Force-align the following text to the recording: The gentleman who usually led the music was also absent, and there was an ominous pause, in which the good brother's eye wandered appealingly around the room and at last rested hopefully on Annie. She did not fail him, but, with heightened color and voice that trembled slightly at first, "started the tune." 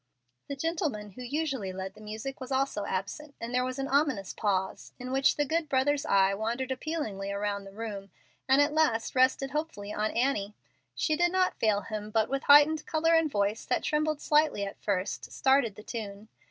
The 0.47 0.55
gentleman 0.55 1.11
who 1.11 1.21
usually 1.21 1.71
led 1.71 1.93
the 1.93 2.01
music 2.01 2.41
was 2.41 2.51
also 2.51 2.85
absent, 2.85 3.35
and 3.39 3.53
there 3.53 3.63
was 3.63 3.77
an 3.77 3.87
ominous 3.87 4.33
pause, 4.33 4.93
in 4.97 5.11
which 5.11 5.35
the 5.37 5.45
good 5.45 5.69
brother's 5.69 6.07
eye 6.07 6.33
wandered 6.33 6.71
appealingly 6.71 7.31
around 7.31 7.65
the 7.65 7.71
room 7.71 8.09
and 8.49 8.63
at 8.63 8.73
last 8.73 9.13
rested 9.13 9.51
hopefully 9.51 9.93
on 9.93 10.09
Annie. 10.09 10.55
She 10.95 11.15
did 11.15 11.31
not 11.31 11.59
fail 11.59 11.81
him, 11.81 12.09
but, 12.09 12.29
with 12.29 12.41
heightened 12.45 12.87
color 12.87 13.13
and 13.13 13.29
voice 13.29 13.63
that 13.65 13.83
trembled 13.83 14.21
slightly 14.21 14.65
at 14.65 14.81
first, 14.81 15.31
"started 15.31 15.75
the 15.75 15.83
tune." 15.83 16.29